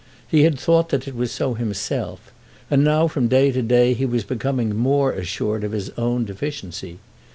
[0.27, 2.33] He had thought that it was so himself,
[2.71, 6.97] and now from day to day he was becoming more assured of his own deficiency.